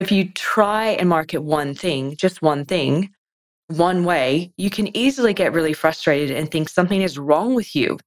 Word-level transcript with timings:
If 0.00 0.12
you 0.12 0.28
try 0.28 0.90
and 0.90 1.08
market 1.08 1.42
one 1.42 1.74
thing, 1.74 2.14
just 2.14 2.40
one 2.40 2.64
thing, 2.64 3.10
one 3.66 4.04
way, 4.04 4.52
you 4.56 4.70
can 4.70 4.96
easily 4.96 5.34
get 5.34 5.52
really 5.52 5.72
frustrated 5.72 6.36
and 6.36 6.48
think 6.48 6.68
something 6.68 7.02
is 7.02 7.18
wrong 7.18 7.56
with 7.56 7.74
you 7.74 7.98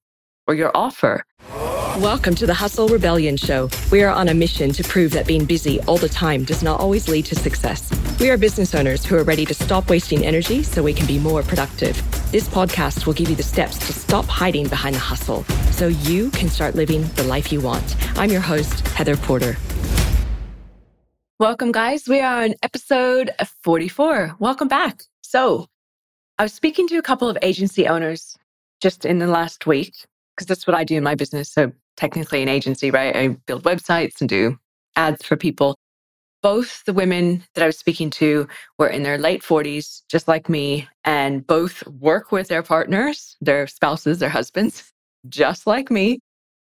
or 0.46 0.54
your 0.54 0.70
offer. 0.74 1.22
Welcome 1.98 2.34
to 2.36 2.46
the 2.46 2.54
Hustle 2.54 2.88
Rebellion 2.88 3.36
Show. 3.36 3.68
We 3.90 4.02
are 4.02 4.10
on 4.10 4.28
a 4.28 4.34
mission 4.34 4.72
to 4.72 4.82
prove 4.82 5.12
that 5.12 5.26
being 5.26 5.44
busy 5.44 5.82
all 5.82 5.98
the 5.98 6.08
time 6.08 6.44
does 6.44 6.62
not 6.62 6.80
always 6.80 7.10
lead 7.10 7.26
to 7.26 7.34
success. 7.34 7.90
We 8.18 8.30
are 8.30 8.38
business 8.38 8.74
owners 8.74 9.04
who 9.04 9.18
are 9.18 9.24
ready 9.24 9.44
to 9.44 9.52
stop 9.52 9.90
wasting 9.90 10.24
energy 10.24 10.62
so 10.62 10.82
we 10.82 10.94
can 10.94 11.06
be 11.06 11.18
more 11.18 11.42
productive. 11.42 11.94
This 12.32 12.48
podcast 12.48 13.04
will 13.04 13.12
give 13.12 13.28
you 13.28 13.36
the 13.36 13.42
steps 13.42 13.76
to 13.86 13.92
stop 13.92 14.24
hiding 14.24 14.66
behind 14.66 14.94
the 14.94 15.00
hustle 15.00 15.44
so 15.70 15.88
you 15.88 16.30
can 16.30 16.48
start 16.48 16.74
living 16.74 17.02
the 17.16 17.24
life 17.24 17.52
you 17.52 17.60
want. 17.60 17.96
I'm 18.18 18.30
your 18.30 18.40
host, 18.40 18.88
Heather 18.88 19.18
Porter. 19.18 19.58
Welcome, 21.42 21.72
guys. 21.72 22.06
We 22.06 22.20
are 22.20 22.44
on 22.44 22.54
episode 22.62 23.32
44. 23.64 24.36
Welcome 24.38 24.68
back. 24.68 25.02
So, 25.22 25.66
I 26.38 26.44
was 26.44 26.54
speaking 26.54 26.86
to 26.86 26.98
a 26.98 27.02
couple 27.02 27.28
of 27.28 27.36
agency 27.42 27.88
owners 27.88 28.36
just 28.80 29.04
in 29.04 29.18
the 29.18 29.26
last 29.26 29.66
week 29.66 29.92
because 30.36 30.46
that's 30.46 30.68
what 30.68 30.76
I 30.76 30.84
do 30.84 30.94
in 30.94 31.02
my 31.02 31.16
business. 31.16 31.52
So, 31.52 31.72
technically, 31.96 32.42
an 32.42 32.48
agency, 32.48 32.92
right? 32.92 33.16
I 33.16 33.28
build 33.46 33.64
websites 33.64 34.20
and 34.20 34.28
do 34.28 34.56
ads 34.94 35.26
for 35.26 35.36
people. 35.36 35.74
Both 36.44 36.84
the 36.84 36.92
women 36.92 37.42
that 37.56 37.64
I 37.64 37.66
was 37.66 37.76
speaking 37.76 38.10
to 38.10 38.46
were 38.78 38.86
in 38.86 39.02
their 39.02 39.18
late 39.18 39.42
40s, 39.42 40.02
just 40.08 40.28
like 40.28 40.48
me, 40.48 40.86
and 41.04 41.44
both 41.44 41.84
work 41.88 42.30
with 42.30 42.46
their 42.46 42.62
partners, 42.62 43.36
their 43.40 43.66
spouses, 43.66 44.20
their 44.20 44.28
husbands, 44.28 44.92
just 45.28 45.66
like 45.66 45.90
me. 45.90 46.20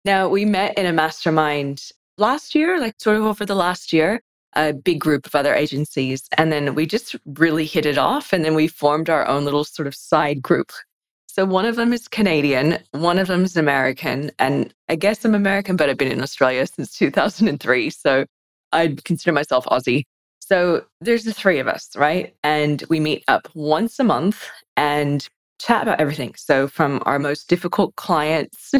Now, 0.06 0.26
we 0.30 0.46
met 0.46 0.78
in 0.78 0.86
a 0.86 0.92
mastermind 0.94 1.82
last 2.16 2.54
year, 2.54 2.80
like 2.80 2.94
sort 2.98 3.18
of 3.18 3.24
over 3.24 3.44
the 3.44 3.54
last 3.54 3.92
year 3.92 4.22
a 4.56 4.72
big 4.72 5.00
group 5.00 5.26
of 5.26 5.34
other 5.34 5.54
agencies. 5.54 6.28
And 6.36 6.52
then 6.52 6.74
we 6.74 6.86
just 6.86 7.16
really 7.26 7.66
hit 7.66 7.86
it 7.86 7.98
off. 7.98 8.32
And 8.32 8.44
then 8.44 8.54
we 8.54 8.68
formed 8.68 9.10
our 9.10 9.26
own 9.26 9.44
little 9.44 9.64
sort 9.64 9.86
of 9.86 9.94
side 9.94 10.42
group. 10.42 10.72
So 11.26 11.44
one 11.44 11.66
of 11.66 11.74
them 11.74 11.92
is 11.92 12.06
Canadian, 12.06 12.78
one 12.92 13.18
of 13.18 13.26
them 13.26 13.42
is 13.42 13.56
American. 13.56 14.30
And 14.38 14.72
I 14.88 14.94
guess 14.94 15.24
I'm 15.24 15.34
American, 15.34 15.76
but 15.76 15.90
I've 15.90 15.98
been 15.98 16.12
in 16.12 16.22
Australia 16.22 16.66
since 16.66 16.92
2003. 16.94 17.90
So 17.90 18.24
I'd 18.70 19.04
consider 19.04 19.32
myself 19.32 19.64
Aussie. 19.66 20.04
So 20.38 20.84
there's 21.00 21.24
the 21.24 21.32
three 21.32 21.58
of 21.58 21.66
us, 21.66 21.90
right? 21.96 22.34
And 22.44 22.84
we 22.88 23.00
meet 23.00 23.24
up 23.26 23.48
once 23.54 23.98
a 23.98 24.04
month 24.04 24.48
and 24.76 25.26
chat 25.58 25.82
about 25.82 26.00
everything. 26.00 26.34
So 26.36 26.68
from 26.68 27.02
our 27.06 27.18
most 27.18 27.48
difficult 27.48 27.96
clients 27.96 28.72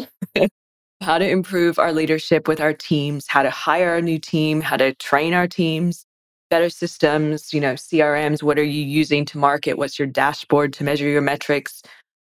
how 1.05 1.19
to 1.19 1.29
improve 1.29 1.77
our 1.77 1.93
leadership 1.93 2.47
with 2.47 2.59
our 2.59 2.73
teams, 2.73 3.27
how 3.27 3.43
to 3.43 3.49
hire 3.51 3.95
a 3.95 4.01
new 4.01 4.17
team, 4.17 4.59
how 4.59 4.75
to 4.75 4.91
train 4.95 5.35
our 5.35 5.47
teams, 5.47 6.03
better 6.49 6.67
systems, 6.67 7.53
you 7.53 7.61
know, 7.61 7.73
CRMs, 7.73 8.41
what 8.41 8.57
are 8.57 8.63
you 8.63 8.83
using 8.83 9.23
to 9.25 9.37
market? 9.37 9.77
What's 9.77 9.99
your 9.99 10.07
dashboard 10.07 10.73
to 10.73 10.83
measure 10.83 11.07
your 11.07 11.21
metrics? 11.21 11.83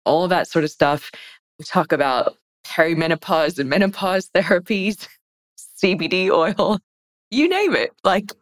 All 0.05 0.25
of 0.25 0.31
that 0.31 0.49
sort 0.49 0.65
of 0.65 0.73
stuff. 0.73 1.13
We 1.61 1.65
talk 1.65 1.93
about 1.93 2.37
perimenopause 2.67 3.57
and 3.61 3.71
menopause 3.71 4.31
therapies, 4.35 5.07
CBD 5.81 6.29
oil, 6.31 6.81
you 7.31 7.49
name 7.49 7.77
it, 7.77 7.93
like 8.03 8.33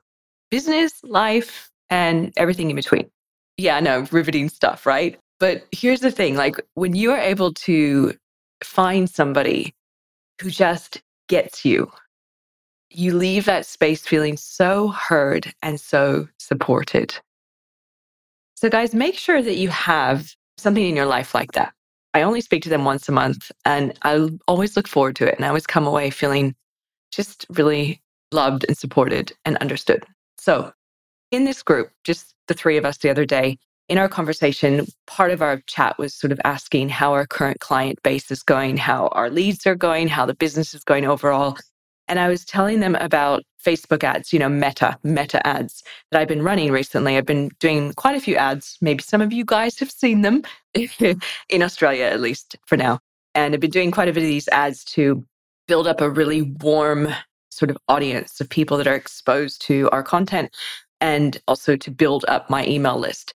business, 0.51 1.05
life, 1.05 1.71
and 1.91 2.33
everything 2.39 2.71
in 2.71 2.77
between. 2.77 3.11
Yeah, 3.59 3.79
no, 3.79 4.07
riveting 4.11 4.49
stuff, 4.49 4.87
right? 4.87 5.19
But 5.39 5.67
here's 5.71 6.01
the 6.01 6.11
thing 6.11 6.35
like 6.35 6.57
when 6.77 6.95
you 6.95 7.11
are 7.11 7.21
able 7.21 7.53
to 7.53 8.15
find 8.63 9.11
somebody 9.11 9.75
who 10.41 10.51
just 10.51 11.03
gets 11.29 11.65
you. 11.65 11.91
You 12.91 13.15
leave 13.15 13.45
that 13.47 13.67
space 13.67 14.07
feeling 14.07 14.37
so 14.37 14.89
heard 14.89 15.53
and 15.63 15.81
so 15.81 16.29
supported. 16.39 17.17
So, 18.55 18.71
guys, 18.71 18.95
make 18.95 19.17
sure 19.17 19.43
that 19.43 19.57
you 19.57 19.69
have 19.69 20.35
something 20.59 20.87
in 20.87 20.97
your 20.97 21.07
life 21.07 21.35
like 21.35 21.53
that. 21.53 21.73
I 22.15 22.23
only 22.23 22.41
speak 22.41 22.63
to 22.63 22.69
them 22.69 22.85
once 22.85 23.09
a 23.09 23.13
month 23.13 23.51
and 23.65 23.99
I 24.03 24.29
always 24.47 24.77
look 24.77 24.87
forward 24.87 25.17
to 25.17 25.27
it. 25.27 25.35
And 25.35 25.45
I 25.45 25.49
always 25.49 25.67
come 25.67 25.87
away 25.87 26.11
feeling 26.11 26.55
just 27.11 27.47
really 27.51 28.01
loved 28.33 28.65
and 28.69 28.77
supported 28.77 29.33
and 29.45 29.57
understood. 29.59 30.05
So, 30.39 30.73
in 31.31 31.45
this 31.45 31.63
group, 31.63 31.91
just 32.05 32.35
the 32.47 32.55
three 32.55 32.77
of 32.77 32.85
us 32.85 32.99
the 32.99 33.11
other 33.11 33.27
day, 33.27 33.59
in 33.89 33.99
our 33.99 34.09
conversation, 34.09 34.87
part 35.07 35.31
of 35.31 35.43
our 35.43 35.61
chat 35.67 35.99
was 35.99 36.15
sort 36.15 36.33
of 36.33 36.41
asking 36.45 36.89
how 36.89 37.13
our 37.13 37.27
current 37.27 37.61
client 37.61 38.03
base 38.03 38.31
is 38.31 38.43
going, 38.43 38.77
how 38.77 39.09
our 39.09 39.29
leads 39.29 39.67
are 39.67 39.75
going, 39.75 40.09
how 40.09 40.25
the 40.25 40.35
business 40.35 40.75
is 40.75 40.83
going 40.85 41.05
overall. 41.05 41.57
And 42.09 42.19
I 42.19 42.29
was 42.29 42.45
telling 42.45 42.81
them 42.81 42.95
about 42.97 43.45
Facebook 43.65 44.05
ads, 44.05 44.33
you 44.33 44.39
know, 44.39 44.49
meta, 44.49 44.99
meta 45.03 45.47
ads 45.47 45.83
that 46.11 46.21
I've 46.21 46.29
been 46.29 46.43
running 46.43 46.71
recently. 46.71 47.17
I've 47.17 47.27
been 47.27 47.51
doing 47.61 47.93
quite 47.95 48.17
a 48.17 48.21
few 48.21 48.37
ads. 48.37 48.77
Maybe 48.81 49.03
some 49.03 49.21
of 49.21 49.33
you 49.33 49.45
guys 49.45 49.79
have 49.79 49.91
seen 49.91 50.23
them 50.23 50.43
in 50.75 51.63
Australia, 51.63 52.05
at 52.05 52.21
least 52.21 52.57
for 52.67 52.77
now. 52.77 53.01
And 53.35 53.55
I've 53.55 53.61
been 53.61 53.71
doing 53.71 53.91
quite 53.91 54.09
a 54.09 54.13
bit 54.13 54.23
of 54.23 54.29
these 54.29 54.49
ads 54.49 54.85
to 54.85 55.25
build 55.67 55.87
up 55.87 56.01
a 56.01 56.11
really 56.11 56.43
warm 56.43 57.09
sort 57.51 57.71
of 57.71 57.79
audience 57.89 58.41
of 58.41 58.49
people 58.49 58.77
that 58.79 58.87
are 58.87 58.95
exposed 58.95 59.63
to 59.63 59.89
our 59.91 60.03
content 60.03 60.55
and 61.01 61.41
also 61.49 61.77
to 61.77 61.91
build 61.91 62.25
up 62.29 62.51
my 62.51 62.67
email 62.67 62.99
list 62.99 63.35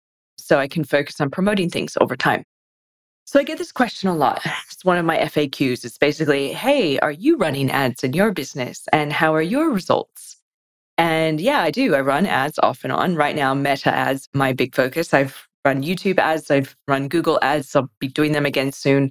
so 0.47 0.59
I 0.59 0.68
can 0.68 0.84
focus 0.84 1.19
on 1.19 1.30
promoting 1.30 1.69
things 1.69 1.97
over 2.00 2.16
time. 2.16 2.44
So 3.25 3.40
I 3.40 3.44
get 3.44 3.58
this 3.58 3.74
question 3.74 4.09
a 4.09 4.16
lot. 4.16 4.41
It's 4.72 4.85
one 4.85 4.97
of 5.00 5.06
my 5.06 5.18
FAQs. 5.18 5.84
It's 5.84 5.97
basically, 5.97 6.53
hey, 6.53 7.00
are 7.00 7.12
you 7.12 7.35
running 7.38 7.72
ads 7.72 8.03
in 8.03 8.13
your 8.13 8.31
business 8.31 8.84
and 8.94 9.12
how 9.12 9.34
are 9.34 9.41
your 9.41 9.72
results? 9.72 10.38
And 11.00 11.41
yeah, 11.41 11.62
I 11.62 11.72
do. 11.72 11.96
I 11.96 12.02
run 12.02 12.28
ads 12.28 12.59
off 12.59 12.84
and 12.84 12.94
on. 12.94 13.16
Right 13.16 13.35
now, 13.35 13.56
meta 13.56 13.91
ads, 13.91 14.30
my 14.35 14.53
big 14.53 14.75
focus. 14.75 15.16
I've 15.16 15.47
run 15.66 15.81
YouTube 15.81 16.19
ads, 16.19 16.52
I've 16.52 16.75
run 16.88 17.08
Google 17.08 17.40
ads. 17.41 17.75
I'll 17.75 17.90
be 18.00 18.08
doing 18.08 18.34
them 18.34 18.46
again 18.46 18.72
soon. 18.72 19.09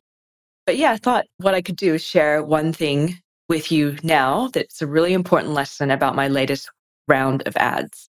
But 0.66 0.76
yeah, 0.76 0.92
I 0.92 0.98
thought 0.98 1.26
what 1.38 1.54
I 1.54 1.62
could 1.62 1.76
do 1.76 1.94
is 1.94 2.04
share 2.04 2.44
one 2.44 2.72
thing 2.72 3.18
with 3.48 3.72
you 3.72 3.96
now 4.04 4.48
that's 4.52 4.80
a 4.82 4.86
really 4.86 5.14
important 5.14 5.52
lesson 5.52 5.90
about 5.90 6.14
my 6.14 6.28
latest 6.28 6.70
round 7.08 7.42
of 7.46 7.56
ads 7.56 8.08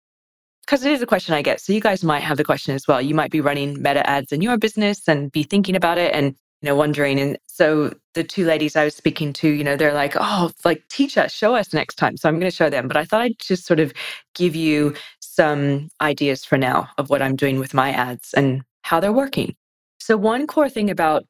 because 0.68 0.84
it 0.84 0.92
is 0.92 1.02
a 1.02 1.08
question 1.08 1.34
I 1.34 1.42
get. 1.42 1.62
So 1.62 1.72
you 1.72 1.80
guys 1.80 2.04
might 2.04 2.20
have 2.20 2.36
the 2.36 2.44
question 2.44 2.76
as 2.76 2.88
well. 2.88 3.02
You 3.02 3.16
might 3.16 3.32
be 3.32 3.40
running 3.40 3.82
meta 3.82 4.08
ads 4.08 4.34
in 4.34 4.42
your 4.42 4.58
business 4.58 5.08
and 5.08 5.32
be 5.32 5.44
thinking 5.44 5.78
about 5.78 5.98
it 5.98 6.14
and 6.14 6.36
you 6.62 6.68
know 6.68 6.76
wondering. 6.76 7.20
And 7.20 7.38
so 7.48 7.94
the 8.16 8.24
two 8.24 8.46
ladies 8.46 8.76
I 8.76 8.84
was 8.84 8.96
speaking 8.96 9.32
to, 9.34 9.48
you 9.48 9.64
know, 9.64 9.78
they're 9.78 9.94
like, 9.94 10.16
"Oh, 10.20 10.52
like 10.66 10.84
teach 10.90 11.18
us, 11.18 11.32
show 11.32 11.56
us 11.56 11.74
next 11.74 11.96
time." 11.96 12.18
So 12.18 12.28
I'm 12.28 12.40
going 12.40 12.52
to 12.52 12.56
show 12.56 12.70
them. 12.70 12.88
But 12.88 12.98
I 12.98 13.06
thought 13.06 13.22
I'd 13.22 13.40
just 13.40 13.66
sort 13.66 13.80
of 13.80 13.94
give 14.36 14.56
you 14.56 14.94
some 15.20 15.90
ideas 16.02 16.44
for 16.44 16.58
now 16.58 16.90
of 16.98 17.10
what 17.10 17.22
I'm 17.22 17.36
doing 17.38 17.60
with 17.60 17.74
my 17.74 17.92
ads 17.92 18.34
and 18.34 18.62
how 18.82 19.00
they're 19.00 19.14
working. 19.14 19.56
So 20.00 20.18
one 20.18 20.48
core 20.48 20.70
thing 20.70 20.90
about 20.90 21.26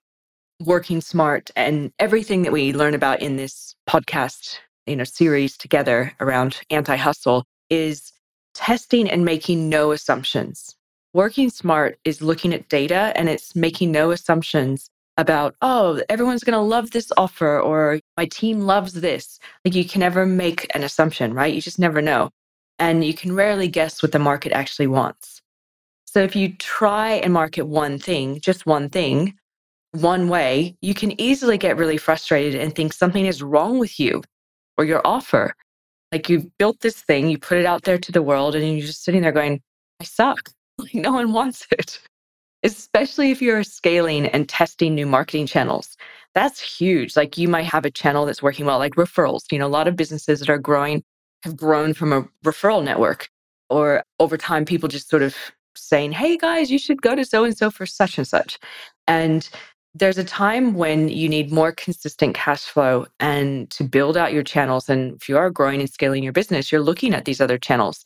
working 0.66 1.02
smart 1.02 1.52
and 1.56 1.92
everything 2.00 2.42
that 2.42 2.52
we 2.52 2.74
learn 2.74 2.96
about 2.96 3.22
in 3.22 3.36
this 3.36 3.76
podcast, 3.88 4.58
you 4.88 4.96
know, 4.96 5.04
series 5.04 5.56
together 5.58 6.14
around 6.20 6.62
anti-hustle 6.72 7.46
is 7.70 8.12
testing 8.58 9.10
and 9.10 9.24
making 9.24 9.70
no 9.70 9.92
assumptions. 9.92 10.76
Working 11.14 11.50
smart 11.50 12.00
is 12.04 12.22
looking 12.22 12.54
at 12.54 12.68
data 12.70 13.14
and 13.16 13.30
it's 13.30 13.56
making 13.56 13.92
no 13.92 14.12
assumptions 14.12 14.90
about, 15.16 15.56
oh, 15.62 16.02
everyone's 16.10 16.44
going 16.44 16.58
to 16.58 16.60
love 16.60 16.92
this 16.92 17.12
offer 17.18 17.60
or 17.60 18.00
my 18.18 18.26
team 18.26 18.62
loves 18.62 18.94
this. 18.94 19.40
Like 19.64 19.76
you 19.76 19.86
can 19.86 20.00
never 20.00 20.26
make 20.26 20.68
an 20.76 20.84
assumption, 20.84 21.34
right? 21.34 21.54
You 21.54 21.62
just 21.62 21.80
never 21.80 22.02
know. 22.02 22.32
And 22.80 23.04
you 23.04 23.14
can 23.14 23.34
rarely 23.34 23.68
guess 23.68 24.04
what 24.04 24.12
the 24.12 24.20
market 24.20 24.52
actually 24.52 24.88
wants. 24.88 25.42
So 26.06 26.22
if 26.22 26.36
you 26.36 26.54
try 26.56 27.14
and 27.14 27.34
market 27.34 27.68
one 27.68 28.00
thing, 28.00 28.40
just 28.42 28.66
one 28.66 28.90
thing, 28.90 29.36
one 29.92 30.30
way, 30.30 30.76
you 30.82 30.94
can 30.94 31.20
easily 31.20 31.58
get 31.58 31.78
really 31.78 31.98
frustrated 31.98 32.60
and 32.60 32.74
think 32.74 32.94
something 32.94 33.26
is 33.26 33.44
wrong 33.44 33.80
with 33.80 34.00
you 34.00 34.24
or 34.78 34.86
your 34.86 35.02
offer. 35.06 35.56
Like 36.12 36.30
you've 36.30 36.58
built 36.58 36.80
this 36.80 37.02
thing, 37.02 37.30
you 37.30 37.38
put 37.38 37.58
it 37.58 37.66
out 37.66 37.84
there 37.84 37.98
to 37.98 38.12
the 38.12 38.22
world, 38.22 38.56
and 38.56 38.78
you're 38.78 38.88
just 38.88 39.04
sitting 39.04 39.22
there 39.22 39.32
going, 39.32 39.62
I 40.00 40.04
suck. 40.04 40.50
Like 40.80 40.94
no 40.94 41.12
one 41.12 41.34
wants 41.34 41.66
it. 41.72 42.00
Especially 42.62 43.32
if 43.32 43.42
you're 43.42 43.64
scaling 43.64 44.28
and 44.28 44.48
testing 44.48 44.94
new 44.94 45.08
marketing 45.08 45.48
channels. 45.48 45.98
That's 46.36 46.62
huge. 46.62 47.16
Like 47.16 47.36
you 47.36 47.48
might 47.48 47.66
have 47.66 47.84
a 47.84 47.90
channel 47.90 48.28
that's 48.28 48.44
working 48.44 48.68
well, 48.68 48.78
like 48.78 48.94
referrals. 48.94 49.52
You 49.52 49.58
know, 49.58 49.66
a 49.66 49.70
lot 49.70 49.88
of 49.88 49.96
businesses 49.96 50.40
that 50.40 50.52
are 50.52 50.60
growing 50.60 51.04
have 51.42 51.58
grown 51.58 51.96
from 51.96 52.14
a 52.14 52.28
referral 52.46 52.84
network. 52.84 53.28
Or 53.72 54.04
over 54.20 54.38
time, 54.38 54.66
people 54.66 54.88
just 54.88 55.10
sort 55.10 55.24
of 55.24 55.36
saying, 55.76 56.12
hey 56.12 56.38
guys, 56.38 56.70
you 56.70 56.78
should 56.78 57.02
go 57.02 57.16
to 57.16 57.26
so 57.26 57.44
and 57.44 57.58
so 57.58 57.72
for 57.72 57.88
such 57.88 58.20
and 58.20 58.28
such. 58.28 58.60
And 59.08 59.50
there's 59.96 60.18
a 60.18 60.24
time 60.24 60.74
when 60.76 61.10
you 61.10 61.28
need 61.28 61.52
more 61.52 61.72
consistent 61.72 62.36
cash 62.36 62.66
flow 62.66 63.08
and 63.20 63.70
to 63.72 63.84
build 63.84 64.16
out 64.16 64.34
your 64.34 64.44
channels. 64.44 64.90
And 64.90 65.16
if 65.16 65.28
you 65.28 65.38
are 65.38 65.50
growing 65.50 65.80
and 65.80 65.90
scaling 65.90 66.24
your 66.24 66.34
business, 66.34 66.72
you're 66.72 66.82
looking 66.82 67.14
at 67.14 67.26
these 67.26 67.42
other 67.42 67.58
channels. 67.58 68.04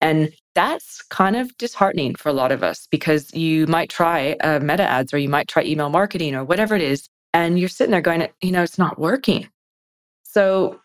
And 0.00 0.32
that's 0.54 1.02
kind 1.02 1.36
of 1.36 1.56
disheartening 1.58 2.14
for 2.14 2.28
a 2.28 2.32
lot 2.32 2.52
of 2.52 2.62
us 2.62 2.86
because 2.90 3.32
you 3.34 3.66
might 3.66 3.90
try 3.90 4.36
uh, 4.42 4.60
meta 4.60 4.82
ads 4.82 5.12
or 5.12 5.18
you 5.18 5.28
might 5.28 5.48
try 5.48 5.64
email 5.64 5.90
marketing 5.90 6.34
or 6.34 6.44
whatever 6.44 6.74
it 6.74 6.82
is. 6.82 7.08
And 7.32 7.58
you're 7.58 7.68
sitting 7.68 7.90
there 7.90 8.00
going, 8.00 8.28
you 8.40 8.52
know, 8.52 8.62
it's 8.62 8.78
not 8.78 8.98
working. 8.98 9.48
So 10.22 10.80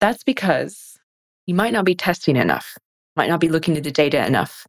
that's 0.00 0.24
because 0.24 0.98
you 1.46 1.54
might 1.54 1.72
not 1.72 1.84
be 1.84 1.94
testing 1.94 2.36
enough. 2.36 2.76
might 3.16 3.28
not 3.28 3.40
be 3.40 3.48
looking 3.48 3.76
at 3.76 3.84
the 3.84 3.90
data 3.90 4.24
enough. 4.26 4.66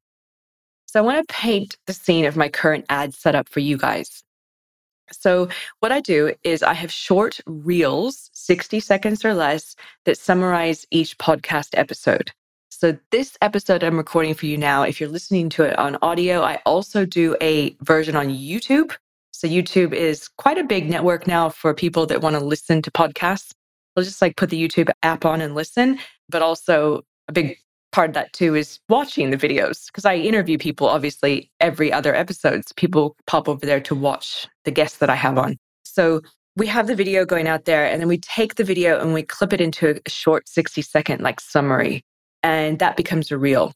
So 0.86 1.00
I 1.00 1.04
want 1.04 1.28
to 1.28 1.34
paint 1.34 1.76
the 1.88 1.94
scene 1.94 2.26
of 2.26 2.38
my 2.38 2.48
current 2.48 2.86
ad 2.90 3.14
setup 3.14 3.50
for 3.50 3.60
you 3.60 3.78
guys. 3.78 4.24
So, 5.12 5.50
what 5.80 5.92
I 5.92 6.00
do 6.02 6.34
is 6.44 6.64
I 6.64 6.74
have 6.74 6.92
short 6.92 7.40
reels, 7.46 8.30
60 8.34 8.80
seconds 8.80 9.24
or 9.24 9.34
less, 9.34 9.76
that 10.06 10.18
summarize 10.18 10.86
each 10.92 11.18
podcast 11.18 11.70
episode. 11.74 12.32
So, 12.70 12.98
this 13.12 13.38
episode 13.42 13.84
I'm 13.84 13.98
recording 13.98 14.34
for 14.34 14.46
you 14.46 14.58
now, 14.58 14.84
if 14.84 15.00
you're 15.00 15.10
listening 15.10 15.50
to 15.50 15.64
it 15.64 15.78
on 15.78 15.98
audio, 16.02 16.42
I 16.42 16.60
also 16.66 17.06
do 17.06 17.36
a 17.42 17.76
version 17.82 18.16
on 18.16 18.30
YouTube. 18.30 18.94
So, 19.32 19.48
YouTube 19.48 19.94
is 19.94 20.28
quite 20.28 20.58
a 20.58 20.64
big 20.64 20.90
network 20.90 21.28
now 21.28 21.50
for 21.50 21.74
people 21.74 22.06
that 22.08 22.22
want 22.22 22.36
to 22.36 22.44
listen 22.44 22.82
to 22.82 22.92
podcasts. 22.92 23.52
They'll 23.96 24.06
just 24.06 24.22
like 24.22 24.36
put 24.36 24.50
the 24.50 24.62
YouTube 24.62 24.90
app 25.04 25.26
on 25.26 25.42
and 25.42 25.56
listen, 25.56 26.00
but 26.30 26.42
also 26.42 27.04
a 27.28 27.32
big 27.32 27.58
part 27.96 28.10
of 28.10 28.14
that 28.14 28.34
too 28.34 28.56
is 28.56 28.78
watching 28.90 29.32
the 29.32 29.38
videos 29.38 29.86
because 29.86 30.04
I 30.04 30.16
interview 30.16 30.58
people 30.58 30.86
obviously 30.86 31.50
every 31.62 31.94
other 31.94 32.14
episodes. 32.14 32.74
People 32.74 33.16
pop 33.26 33.48
over 33.48 33.66
there 33.66 33.80
to 33.80 33.96
watch 33.96 34.50
the 34.66 34.72
guests 34.72 34.98
that 34.98 35.10
I 35.10 35.16
have 35.16 35.38
on. 35.38 35.56
So 35.86 36.20
we 36.58 36.68
have 36.68 36.88
the 36.88 36.96
video 36.96 37.24
going 37.24 37.48
out 37.48 37.64
there 37.64 37.86
and 37.86 38.02
then 38.02 38.10
we 38.10 38.18
take 38.18 38.56
the 38.56 38.66
video 38.66 39.00
and 39.00 39.14
we 39.14 39.24
clip 39.24 39.54
it 39.54 39.62
into 39.62 39.98
a 40.06 40.10
short 40.10 40.50
60 40.50 40.82
second 40.82 41.22
like 41.22 41.40
summary 41.40 42.04
and 42.44 42.80
that 42.80 42.98
becomes 42.98 43.32
a 43.32 43.38
reel. 43.38 43.72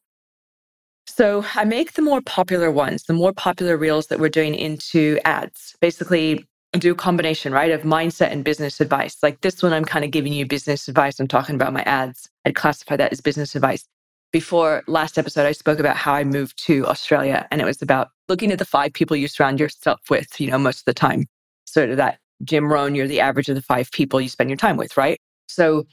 So 1.07 1.45
I 1.55 1.63
make 1.63 1.93
the 1.93 2.01
more 2.01 2.21
popular 2.21 2.71
ones, 2.71 3.03
the 3.03 3.13
more 3.13 3.31
popular 3.31 3.77
reels 3.77 4.07
that 4.07 4.19
we're 4.19 4.27
doing 4.27 4.53
into 4.53 5.17
ads. 5.23 5.77
Basically, 5.79 6.45
do 6.73 6.91
a 6.91 6.95
combination, 6.95 7.53
right, 7.53 7.71
of 7.71 7.83
mindset 7.83 8.31
and 8.33 8.43
business 8.43 8.81
advice. 8.81 9.15
Like 9.23 9.39
this 9.41 9.63
one, 9.63 9.71
I'm 9.71 9.85
kind 9.85 10.03
of 10.03 10.11
giving 10.11 10.33
you 10.33 10.45
business 10.45 10.89
advice. 10.89 11.21
I'm 11.21 11.27
talking 11.29 11.55
about 11.55 11.71
my 11.71 11.83
ads. 11.83 12.29
I'd 12.43 12.55
classify 12.55 12.97
that 12.97 13.13
as 13.13 13.21
business 13.21 13.55
advice 13.55 13.87
before 14.31 14.83
last 14.87 15.17
episode, 15.17 15.45
I 15.45 15.51
spoke 15.53 15.79
about 15.79 15.95
how 15.95 16.13
I 16.13 16.23
moved 16.23 16.63
to 16.65 16.85
Australia 16.85 17.47
and 17.51 17.61
it 17.61 17.65
was 17.65 17.81
about 17.81 18.09
looking 18.27 18.51
at 18.51 18.59
the 18.59 18.65
five 18.65 18.93
people 18.93 19.17
you 19.17 19.27
surround 19.27 19.59
yourself 19.59 19.99
with, 20.09 20.39
you 20.39 20.49
know, 20.51 20.57
most 20.57 20.79
of 20.79 20.85
the 20.85 20.93
time. 20.93 21.25
Sort 21.65 21.89
of 21.89 21.97
that 21.97 22.19
Jim 22.43 22.71
Rohn, 22.71 22.95
you're 22.95 23.07
the 23.07 23.19
average 23.19 23.49
of 23.49 23.55
the 23.55 23.61
five 23.61 23.91
people 23.91 24.21
you 24.21 24.29
spend 24.29 24.49
your 24.49 24.57
time 24.57 24.77
with, 24.77 24.95
right? 24.97 25.19
So 25.47 25.85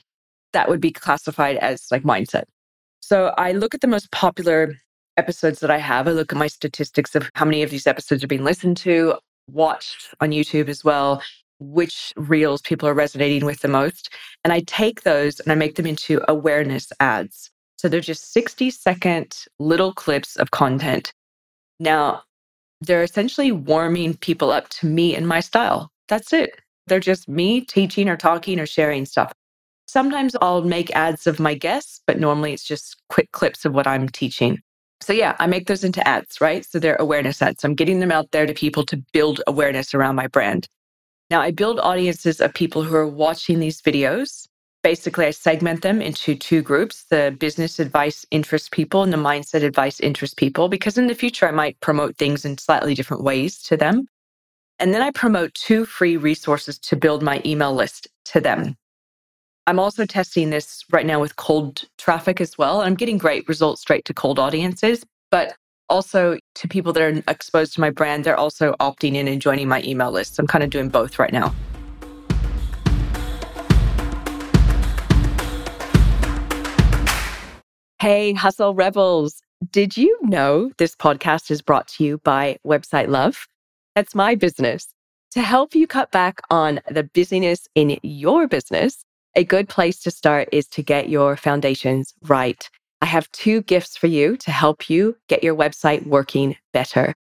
that 0.53 0.69
would 0.69 0.79
be 0.79 0.91
classified 0.91 1.57
as 1.57 1.87
like 1.91 2.03
mindset. 2.03 2.43
So 3.01 3.33
I 3.37 3.51
look 3.51 3.73
at 3.73 3.81
the 3.81 3.87
most 3.87 4.11
popular 4.11 4.75
episodes 5.17 5.59
that 5.59 5.71
I 5.71 5.77
have. 5.77 6.07
I 6.07 6.11
look 6.11 6.31
at 6.31 6.37
my 6.37 6.47
statistics 6.47 7.15
of 7.15 7.29
how 7.35 7.45
many 7.45 7.63
of 7.63 7.69
these 7.69 7.87
episodes 7.87 8.23
are 8.23 8.27
being 8.27 8.43
listened 8.43 8.77
to, 8.77 9.15
watched 9.47 10.13
on 10.19 10.31
YouTube 10.31 10.69
as 10.69 10.83
well, 10.83 11.21
which 11.59 12.13
reels 12.15 12.61
people 12.61 12.87
are 12.87 12.93
resonating 12.93 13.45
with 13.45 13.61
the 13.61 13.67
most. 13.67 14.13
And 14.43 14.53
I 14.53 14.61
take 14.61 15.01
those 15.01 15.39
and 15.39 15.51
I 15.51 15.55
make 15.55 15.75
them 15.75 15.87
into 15.87 16.21
awareness 16.27 16.91
ads. 16.99 17.49
So 17.77 17.87
they're 17.87 18.01
just 18.01 18.33
60 18.33 18.71
second 18.71 19.37
little 19.59 19.93
clips 19.93 20.35
of 20.35 20.51
content. 20.51 21.13
Now, 21.79 22.23
they're 22.81 23.03
essentially 23.03 23.51
warming 23.51 24.15
people 24.17 24.51
up 24.51 24.69
to 24.69 24.87
me 24.87 25.15
and 25.15 25.27
my 25.27 25.39
style. 25.39 25.91
That's 26.07 26.33
it. 26.33 26.59
They're 26.87 26.99
just 26.99 27.27
me 27.27 27.61
teaching 27.61 28.09
or 28.09 28.17
talking 28.17 28.59
or 28.59 28.65
sharing 28.65 29.05
stuff. 29.05 29.31
Sometimes 29.87 30.35
I'll 30.41 30.63
make 30.63 30.95
ads 30.95 31.27
of 31.27 31.39
my 31.39 31.53
guests, 31.53 32.01
but 32.07 32.19
normally 32.19 32.53
it's 32.53 32.65
just 32.65 32.97
quick 33.09 33.31
clips 33.31 33.63
of 33.63 33.73
what 33.73 33.87
I'm 33.87 34.09
teaching. 34.09 34.59
So, 35.01 35.13
yeah, 35.13 35.35
I 35.39 35.47
make 35.47 35.67
those 35.67 35.83
into 35.83 36.05
ads, 36.07 36.41
right? 36.41 36.65
So 36.65 36.79
they're 36.79 36.95
awareness 36.95 37.41
ads. 37.41 37.63
I'm 37.63 37.75
getting 37.75 37.99
them 37.99 38.11
out 38.11 38.31
there 38.31 38.45
to 38.45 38.53
people 38.53 38.83
to 38.87 38.97
build 39.13 39.41
awareness 39.47 39.93
around 39.93 40.15
my 40.15 40.27
brand. 40.27 40.67
Now, 41.29 41.41
I 41.41 41.51
build 41.51 41.79
audiences 41.79 42.41
of 42.41 42.53
people 42.53 42.83
who 42.83 42.95
are 42.95 43.07
watching 43.07 43.59
these 43.59 43.81
videos 43.81 44.46
basically 44.83 45.25
I 45.25 45.31
segment 45.31 45.81
them 45.81 46.01
into 46.01 46.35
two 46.35 46.61
groups 46.61 47.05
the 47.09 47.35
business 47.39 47.79
advice 47.79 48.25
interest 48.31 48.71
people 48.71 49.03
and 49.03 49.11
the 49.11 49.17
mindset 49.17 49.63
advice 49.63 49.99
interest 49.99 50.37
people, 50.37 50.69
because 50.69 50.97
in 50.97 51.07
the 51.07 51.15
future 51.15 51.47
I 51.47 51.51
might 51.51 51.79
promote 51.81 52.17
things 52.17 52.45
in 52.45 52.57
slightly 52.57 52.93
different 52.93 53.23
ways 53.23 53.61
to 53.63 53.77
them. 53.77 54.07
And 54.79 54.93
then 54.93 55.01
I 55.01 55.11
promote 55.11 55.53
two 55.55 55.85
free 55.85 56.17
resources 56.17 56.77
to 56.79 56.95
build 56.95 57.23
my 57.23 57.41
email 57.45 57.73
list 57.73 58.07
to 58.25 58.39
them. 58.39 58.75
I'm 59.65 59.79
also 59.79 60.05
testing 60.05 60.49
this 60.49 60.85
right 60.91 61.05
now 61.05 61.19
with 61.19 61.35
cold 61.35 61.83
traffic 61.97 62.39
as 62.39 62.57
well. 62.57 62.81
I'm 62.81 62.95
getting 62.95 63.17
great 63.17 63.47
results 63.49 63.81
straight 63.81 64.05
to 64.05 64.13
cold 64.13 64.39
audiences, 64.39 65.03
but 65.29 65.55
also 65.89 66.37
to 66.55 66.67
people 66.67 66.93
that 66.93 67.03
are 67.03 67.23
exposed 67.27 67.73
to 67.73 67.81
my 67.81 67.89
brand, 67.89 68.23
they're 68.23 68.39
also 68.39 68.75
opting 68.79 69.15
in 69.15 69.27
and 69.27 69.41
joining 69.41 69.67
my 69.67 69.81
email 69.83 70.11
list. 70.11 70.35
So 70.35 70.41
I'm 70.41 70.47
kind 70.47 70.63
of 70.63 70.69
doing 70.69 70.89
both 70.89 71.19
right 71.19 71.33
now. 71.33 71.53
Hey, 78.07 78.31
Hustle 78.31 78.73
Rebels. 78.73 79.41
Did 79.69 79.97
you 79.97 80.17
know 80.21 80.71
this 80.77 80.95
podcast 80.95 81.51
is 81.51 81.61
brought 81.61 81.89
to 81.89 82.05
you 82.05 82.19
by 82.19 82.55
Website 82.65 83.09
Love? 83.09 83.49
That's 83.95 84.15
my 84.15 84.33
business. 84.33 84.87
To 85.31 85.41
help 85.41 85.75
you 85.75 85.87
cut 85.87 86.09
back 86.09 86.39
on 86.49 86.79
the 86.89 87.03
busyness 87.03 87.67
in 87.75 87.99
your 88.03 88.47
business, 88.47 89.03
a 89.35 89.43
good 89.43 89.67
place 89.67 89.99
to 90.03 90.11
start 90.11 90.47
is 90.53 90.69
to 90.69 90.81
get 90.81 91.09
your 91.09 91.35
foundations 91.35 92.13
right. 92.21 92.69
I 93.01 93.07
have 93.07 93.29
two 93.33 93.61
gifts 93.63 93.97
for 93.97 94.07
you 94.07 94.37
to 94.37 94.51
help 94.51 94.89
you 94.89 95.17
get 95.27 95.43
your 95.43 95.57
website 95.57 96.07
working 96.07 96.55
better. 96.71 97.13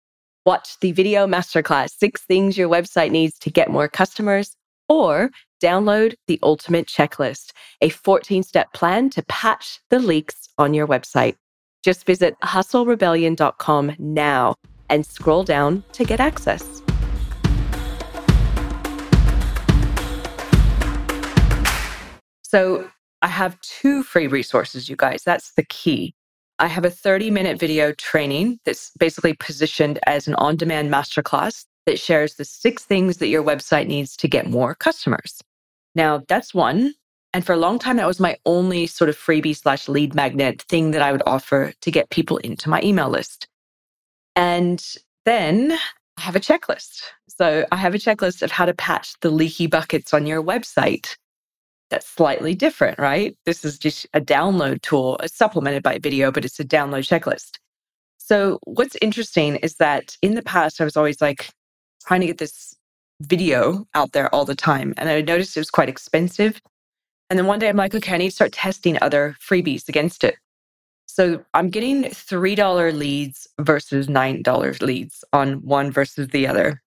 Watch 0.45 0.79
the 0.81 0.91
video 0.91 1.25
masterclass, 1.25 1.97
Six 1.97 2.21
Things 2.21 2.59
Your 2.59 2.69
Website 2.69 3.09
Needs 3.09 3.39
to 3.39 3.49
Get 3.49 3.71
More 3.71 3.87
Customers, 3.87 4.55
or 4.89 5.29
download 5.63 6.15
the 6.27 6.39
Ultimate 6.43 6.87
Checklist, 6.87 7.51
a 7.81 7.89
14 7.89 8.43
step 8.43 8.71
plan 8.73 9.09
to 9.11 9.23
patch 9.23 9.79
the 9.89 9.99
leaks 9.99 10.49
on 10.57 10.73
your 10.73 10.87
website. 10.87 11.35
Just 11.83 12.05
visit 12.05 12.35
hustlerebellion.com 12.43 13.95
now 13.99 14.55
and 14.89 15.05
scroll 15.05 15.43
down 15.43 15.83
to 15.93 16.03
get 16.03 16.19
access. 16.19 16.81
So, 22.43 22.89
I 23.21 23.27
have 23.27 23.59
two 23.61 24.03
free 24.03 24.27
resources, 24.27 24.87
you 24.87 24.95
guys. 24.95 25.23
That's 25.23 25.53
the 25.55 25.65
key. 25.65 26.13
I 26.59 26.67
have 26.67 26.85
a 26.85 26.89
30 26.89 27.31
minute 27.31 27.59
video 27.59 27.91
training 27.93 28.59
that's 28.65 28.91
basically 28.99 29.33
positioned 29.33 29.99
as 30.05 30.27
an 30.27 30.35
on 30.35 30.55
demand 30.55 30.91
masterclass 30.91 31.65
that 31.85 31.99
shares 31.99 32.35
the 32.35 32.45
six 32.45 32.83
things 32.83 33.17
that 33.17 33.27
your 33.27 33.43
website 33.43 33.87
needs 33.87 34.15
to 34.17 34.27
get 34.27 34.49
more 34.49 34.75
customers. 34.75 35.41
Now, 35.93 36.23
that's 36.27 36.53
one. 36.53 36.93
And 37.33 37.45
for 37.45 37.53
a 37.53 37.57
long 37.57 37.79
time, 37.79 37.97
that 37.97 38.07
was 38.07 38.19
my 38.19 38.37
only 38.45 38.87
sort 38.87 39.09
of 39.09 39.17
freebie 39.17 39.57
slash 39.57 39.89
lead 39.89 40.15
magnet 40.15 40.61
thing 40.63 40.91
that 40.91 41.01
I 41.01 41.11
would 41.11 41.23
offer 41.25 41.73
to 41.81 41.91
get 41.91 42.09
people 42.09 42.37
into 42.37 42.69
my 42.69 42.81
email 42.81 43.09
list. 43.09 43.47
And 44.35 44.83
then 45.25 45.77
I 46.17 46.21
have 46.21 46.35
a 46.35 46.39
checklist. 46.39 47.01
So 47.27 47.65
I 47.71 47.75
have 47.75 47.93
a 47.93 47.99
checklist 47.99 48.41
of 48.41 48.51
how 48.51 48.65
to 48.65 48.73
patch 48.73 49.15
the 49.21 49.29
leaky 49.29 49.67
buckets 49.67 50.13
on 50.13 50.25
your 50.25 50.41
website. 50.41 51.15
That's 51.89 52.07
slightly 52.07 52.55
different, 52.55 52.99
right? 52.99 53.37
This 53.45 53.65
is 53.65 53.77
just 53.77 54.07
a 54.13 54.21
download 54.21 54.81
tool, 54.81 55.17
it's 55.21 55.37
supplemented 55.37 55.83
by 55.83 55.93
a 55.93 55.99
video, 55.99 56.31
but 56.31 56.45
it's 56.45 56.59
a 56.59 56.65
download 56.65 57.07
checklist. 57.07 57.59
So, 58.17 58.59
what's 58.63 58.95
interesting 59.01 59.57
is 59.57 59.75
that 59.75 60.17
in 60.23 60.33
the 60.33 60.41
past, 60.41 60.81
I 60.81 60.83
was 60.83 60.97
always 60.97 61.21
like, 61.21 61.49
trying 62.07 62.21
to 62.21 62.27
get 62.27 62.37
this 62.37 62.75
video 63.21 63.87
out 63.93 64.11
there 64.11 64.33
all 64.33 64.45
the 64.45 64.55
time. 64.55 64.93
And 64.97 65.09
I 65.09 65.21
noticed 65.21 65.55
it 65.55 65.59
was 65.61 65.71
quite 65.71 65.89
expensive. 65.89 66.61
And 67.29 67.39
then 67.39 67.47
one 67.47 67.59
day 67.59 67.69
I'm 67.69 67.77
like, 67.77 67.95
okay, 67.95 68.13
I 68.13 68.17
need 68.17 68.29
to 68.29 68.35
start 68.35 68.51
testing 68.51 68.97
other 69.01 69.35
freebies 69.39 69.87
against 69.89 70.23
it. 70.23 70.35
So 71.07 71.43
I'm 71.53 71.69
getting 71.69 72.03
$3 72.03 72.93
leads 72.93 73.47
versus 73.59 74.07
$9 74.07 74.81
leads 74.81 75.23
on 75.33 75.53
one 75.65 75.91
versus 75.91 76.27
the 76.29 76.45
other. 76.47 76.81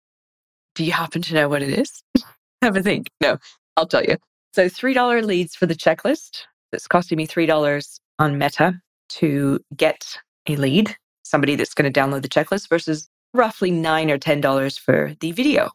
Do 0.73 0.83
you 0.83 0.91
happen 0.91 1.21
to 1.21 1.33
know 1.33 1.47
what 1.47 1.61
it 1.61 1.77
is? 1.77 2.03
Have 2.61 2.75
a 2.75 2.81
think. 2.81 3.09
No, 3.21 3.37
I'll 3.77 3.87
tell 3.87 4.03
you. 4.03 4.17
So 4.53 4.65
$3 4.65 5.23
leads 5.23 5.55
for 5.55 5.67
the 5.67 5.75
checklist. 5.75 6.41
That's 6.71 6.87
costing 6.87 7.17
me 7.17 7.27
$3 7.27 7.99
on 8.19 8.37
Meta 8.37 8.81
to 9.09 9.59
get 9.75 10.17
a 10.47 10.55
lead, 10.55 10.95
somebody 11.23 11.55
that's 11.55 11.73
going 11.73 11.91
to 11.91 11.99
download 11.99 12.21
the 12.23 12.29
checklist 12.29 12.67
versus 12.69 13.07
roughly 13.35 13.71
nine 13.71 14.09
or 14.09 14.17
ten 14.17 14.41
dollars 14.41 14.77
for 14.77 15.13
the 15.19 15.31
video. 15.31 15.69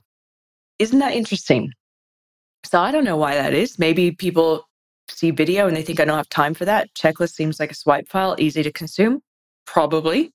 Isn't 0.78 0.98
that 0.98 1.14
interesting? 1.14 1.72
So 2.64 2.80
I 2.80 2.90
don't 2.90 3.04
know 3.04 3.16
why 3.16 3.34
that 3.34 3.54
is. 3.54 3.78
Maybe 3.78 4.10
people 4.10 4.66
see 5.08 5.30
video 5.30 5.66
and 5.66 5.76
they 5.76 5.82
think 5.82 6.00
I 6.00 6.04
don't 6.04 6.16
have 6.16 6.28
time 6.28 6.54
for 6.54 6.64
that. 6.64 6.92
Checklist 6.94 7.34
seems 7.34 7.60
like 7.60 7.70
a 7.70 7.74
swipe 7.74 8.08
file, 8.08 8.36
easy 8.38 8.62
to 8.62 8.72
consume. 8.72 9.20
Probably. 9.66 10.32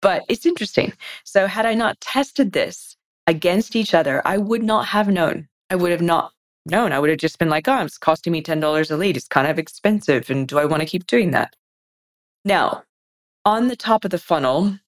But 0.00 0.24
it's 0.28 0.46
interesting. 0.46 0.92
So 1.24 1.46
had 1.46 1.66
I 1.66 1.74
not 1.74 2.00
tested 2.00 2.52
this 2.52 2.96
against 3.26 3.76
each 3.76 3.94
other, 3.94 4.22
I 4.24 4.38
would 4.38 4.62
not 4.62 4.86
have 4.86 5.08
known. 5.08 5.48
I 5.70 5.76
would 5.76 5.90
have 5.90 6.02
not 6.02 6.32
known. 6.66 6.92
I 6.92 6.98
would 6.98 7.10
have 7.10 7.18
just 7.18 7.38
been 7.38 7.48
like, 7.48 7.68
oh, 7.68 7.84
it's 7.84 7.98
costing 7.98 8.32
me 8.32 8.42
$10 8.42 8.90
a 8.90 8.96
lead. 8.96 9.16
It's 9.16 9.28
kind 9.28 9.46
of 9.46 9.58
expensive. 9.58 10.30
And 10.30 10.46
do 10.46 10.58
I 10.58 10.64
want 10.64 10.80
to 10.80 10.88
keep 10.88 11.06
doing 11.06 11.32
that? 11.32 11.54
Now, 12.44 12.84
on 13.44 13.68
the 13.68 13.76
top 13.76 14.04
of 14.04 14.10
the 14.10 14.18
funnel, 14.18 14.78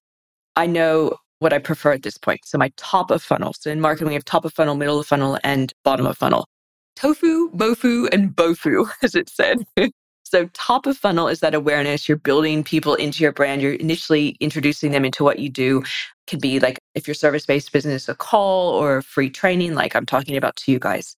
I 0.55 0.67
know 0.67 1.17
what 1.41 1.53
I 1.53 1.59
prefer 1.59 1.91
at 1.91 2.03
this 2.03 2.17
point. 2.17 2.41
So 2.45 2.57
my 2.57 2.71
top 2.77 3.09
of 3.09 3.21
funnel. 3.21 3.53
So 3.59 3.71
in 3.71 3.81
marketing, 3.81 4.09
we 4.09 4.13
have 4.13 4.25
top 4.25 4.45
of 4.45 4.53
funnel, 4.53 4.75
middle 4.75 4.99
of 4.99 5.07
funnel, 5.07 5.39
and 5.43 5.73
bottom 5.83 6.05
of 6.05 6.17
funnel. 6.17 6.47
Tofu, 6.95 7.49
mofu, 7.51 8.07
and 8.13 8.35
bofu, 8.35 8.89
as 9.01 9.15
it 9.15 9.29
said. 9.29 9.65
So, 10.23 10.45
top 10.53 10.85
of 10.85 10.97
funnel 10.97 11.27
is 11.27 11.41
that 11.41 11.53
awareness. 11.53 12.07
You're 12.07 12.17
building 12.17 12.63
people 12.63 12.95
into 12.95 13.21
your 13.21 13.33
brand. 13.33 13.61
You're 13.61 13.73
initially 13.73 14.37
introducing 14.39 14.93
them 14.93 15.03
into 15.03 15.25
what 15.25 15.39
you 15.39 15.49
do. 15.49 15.79
It 15.81 15.87
can 16.25 16.39
be 16.39 16.61
like 16.61 16.79
if 16.95 17.05
you're 17.05 17.15
service 17.15 17.45
based 17.45 17.73
business, 17.73 18.07
a 18.07 18.15
call 18.15 18.69
or 18.75 19.01
free 19.01 19.29
training, 19.29 19.73
like 19.73 19.93
I'm 19.93 20.05
talking 20.05 20.37
about 20.37 20.55
to 20.55 20.71
you 20.71 20.79
guys. 20.79 21.17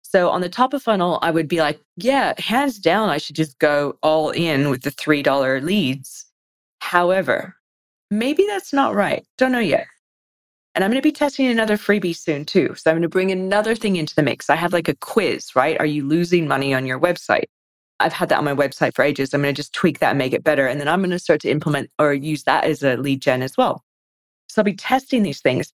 So, 0.00 0.30
on 0.30 0.40
the 0.40 0.48
top 0.48 0.72
of 0.72 0.82
funnel, 0.82 1.18
I 1.20 1.30
would 1.30 1.46
be 1.46 1.58
like, 1.58 1.78
yeah, 1.98 2.32
hands 2.38 2.78
down, 2.78 3.10
I 3.10 3.18
should 3.18 3.36
just 3.36 3.58
go 3.58 3.98
all 4.02 4.30
in 4.30 4.70
with 4.70 4.80
the 4.80 4.90
$3 4.90 5.62
leads. 5.62 6.24
However, 6.78 7.56
maybe 8.10 8.46
that's 8.46 8.72
not 8.72 8.94
right. 8.94 9.24
Don't 9.38 9.52
know 9.52 9.58
yet. 9.58 9.86
And 10.74 10.82
I'm 10.82 10.90
going 10.90 11.00
to 11.00 11.06
be 11.06 11.12
testing 11.12 11.46
another 11.46 11.76
freebie 11.76 12.16
soon 12.16 12.44
too. 12.44 12.74
So 12.76 12.90
I'm 12.90 12.96
going 12.96 13.02
to 13.02 13.08
bring 13.08 13.30
another 13.30 13.74
thing 13.74 13.96
into 13.96 14.14
the 14.14 14.22
mix. 14.22 14.50
I 14.50 14.56
have 14.56 14.72
like 14.72 14.88
a 14.88 14.96
quiz, 14.96 15.54
right? 15.54 15.78
Are 15.78 15.86
you 15.86 16.04
losing 16.04 16.48
money 16.48 16.74
on 16.74 16.84
your 16.84 16.98
website? 16.98 17.44
I've 18.00 18.12
had 18.12 18.28
that 18.30 18.38
on 18.38 18.44
my 18.44 18.54
website 18.54 18.94
for 18.94 19.04
ages. 19.04 19.32
I'm 19.32 19.42
going 19.42 19.54
to 19.54 19.56
just 19.56 19.72
tweak 19.72 20.00
that 20.00 20.10
and 20.10 20.18
make 20.18 20.32
it 20.32 20.42
better. 20.42 20.66
And 20.66 20.80
then 20.80 20.88
I'm 20.88 21.00
going 21.00 21.10
to 21.10 21.18
start 21.18 21.40
to 21.42 21.50
implement 21.50 21.90
or 21.98 22.12
use 22.12 22.42
that 22.44 22.64
as 22.64 22.82
a 22.82 22.96
lead 22.96 23.22
gen 23.22 23.40
as 23.40 23.56
well. 23.56 23.84
So 24.48 24.60
I'll 24.60 24.64
be 24.64 24.74
testing 24.74 25.22
these 25.22 25.40
things. 25.40 25.72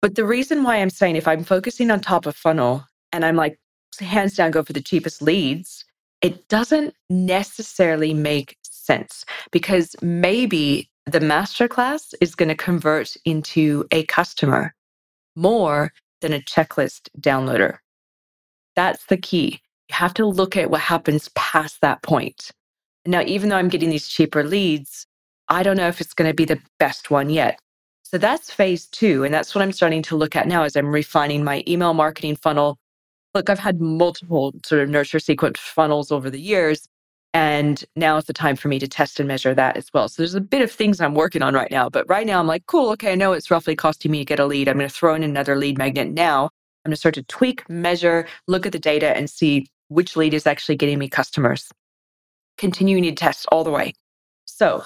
But 0.00 0.14
the 0.14 0.24
reason 0.24 0.64
why 0.64 0.76
I'm 0.76 0.90
saying 0.90 1.16
if 1.16 1.28
I'm 1.28 1.44
focusing 1.44 1.90
on 1.90 2.00
top 2.00 2.24
of 2.24 2.34
funnel 2.34 2.84
and 3.12 3.24
I'm 3.24 3.36
like, 3.36 3.58
hands 4.00 4.34
down, 4.34 4.50
go 4.50 4.62
for 4.62 4.72
the 4.72 4.82
cheapest 4.82 5.22
leads, 5.22 5.84
it 6.22 6.48
doesn't 6.48 6.94
necessarily 7.10 8.14
make 8.14 8.56
sense 8.62 9.24
because 9.50 9.94
maybe 10.02 10.88
the 11.06 11.20
masterclass 11.20 12.14
is 12.20 12.34
going 12.34 12.48
to 12.48 12.54
convert 12.54 13.16
into 13.24 13.84
a 13.90 14.04
customer 14.04 14.74
more 15.36 15.92
than 16.20 16.32
a 16.32 16.40
checklist 16.40 17.08
downloader. 17.20 17.78
That's 18.76 19.04
the 19.06 19.16
key. 19.16 19.60
You 19.88 19.96
have 19.96 20.14
to 20.14 20.26
look 20.26 20.56
at 20.56 20.70
what 20.70 20.80
happens 20.80 21.28
past 21.34 21.80
that 21.82 22.02
point. 22.02 22.50
Now, 23.06 23.20
even 23.22 23.50
though 23.50 23.56
I'm 23.56 23.68
getting 23.68 23.90
these 23.90 24.08
cheaper 24.08 24.42
leads, 24.42 25.06
I 25.48 25.62
don't 25.62 25.76
know 25.76 25.88
if 25.88 26.00
it's 26.00 26.14
going 26.14 26.30
to 26.30 26.34
be 26.34 26.46
the 26.46 26.60
best 26.78 27.10
one 27.10 27.28
yet. 27.28 27.58
So 28.02 28.16
that's 28.16 28.50
phase 28.50 28.86
two. 28.86 29.24
And 29.24 29.34
that's 29.34 29.54
what 29.54 29.60
I'm 29.60 29.72
starting 29.72 30.02
to 30.02 30.16
look 30.16 30.36
at 30.36 30.48
now 30.48 30.62
as 30.62 30.74
I'm 30.74 30.88
refining 30.88 31.44
my 31.44 31.62
email 31.68 31.92
marketing 31.92 32.36
funnel. 32.36 32.78
Look, 33.34 33.50
I've 33.50 33.58
had 33.58 33.80
multiple 33.80 34.54
sort 34.64 34.80
of 34.80 34.88
nurture 34.88 35.18
sequence 35.18 35.58
funnels 35.58 36.10
over 36.10 36.30
the 36.30 36.40
years. 36.40 36.88
And 37.34 37.84
now 37.96 38.16
is 38.16 38.24
the 38.24 38.32
time 38.32 38.54
for 38.54 38.68
me 38.68 38.78
to 38.78 38.86
test 38.86 39.18
and 39.18 39.26
measure 39.26 39.54
that 39.54 39.76
as 39.76 39.92
well. 39.92 40.08
So 40.08 40.22
there's 40.22 40.36
a 40.36 40.40
bit 40.40 40.62
of 40.62 40.70
things 40.70 41.00
I'm 41.00 41.14
working 41.14 41.42
on 41.42 41.52
right 41.52 41.70
now. 41.70 41.90
But 41.90 42.08
right 42.08 42.26
now 42.26 42.38
I'm 42.38 42.46
like, 42.46 42.64
cool, 42.66 42.90
okay, 42.90 43.10
I 43.10 43.16
know 43.16 43.32
it's 43.32 43.50
roughly 43.50 43.74
costing 43.74 44.12
me 44.12 44.20
to 44.20 44.24
get 44.24 44.38
a 44.38 44.46
lead. 44.46 44.68
I'm 44.68 44.78
going 44.78 44.88
to 44.88 44.94
throw 44.94 45.16
in 45.16 45.24
another 45.24 45.56
lead 45.56 45.76
magnet 45.76 46.12
now. 46.12 46.44
I'm 46.44 46.90
going 46.90 46.92
to 46.92 46.96
start 46.96 47.16
to 47.16 47.24
tweak, 47.24 47.68
measure, 47.68 48.28
look 48.46 48.66
at 48.66 48.72
the 48.72 48.78
data 48.78 49.16
and 49.16 49.28
see 49.28 49.66
which 49.88 50.14
lead 50.16 50.32
is 50.32 50.46
actually 50.46 50.76
getting 50.76 50.98
me 50.98 51.08
customers. 51.08 51.68
Continuing 52.56 53.02
to 53.02 53.12
test 53.12 53.46
all 53.50 53.64
the 53.64 53.70
way. 53.70 53.94
So 54.44 54.84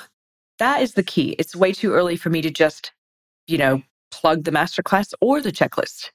that 0.58 0.80
is 0.80 0.94
the 0.94 1.02
key. 1.02 1.36
It's 1.38 1.54
way 1.54 1.72
too 1.72 1.92
early 1.92 2.16
for 2.16 2.30
me 2.30 2.40
to 2.40 2.50
just, 2.50 2.92
you 3.46 3.58
know, 3.58 3.82
plug 4.10 4.44
the 4.44 4.50
masterclass 4.50 5.12
or 5.20 5.42
the 5.42 5.52
checklist. 5.52 6.10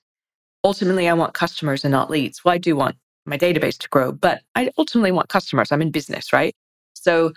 Ultimately, 0.63 1.07
I 1.07 1.13
want 1.13 1.35
customers 1.35 1.85
and 1.85 1.91
not 1.91 2.09
leads. 2.09 2.43
Well, 2.43 2.55
I 2.55 2.57
do 2.57 2.75
want 2.75 2.95
my 3.25 3.38
database 3.38 3.77
to 3.80 3.89
grow, 3.89 4.12
but 4.12 4.42
I 4.56 4.72
ultimately 4.77 5.12
want 5.12 5.30
customers. 5.30 5.72
I'm 5.72 5.82
in 5.82 5.92
business, 5.92 6.34
right? 6.34 6.56
So 6.94 7.34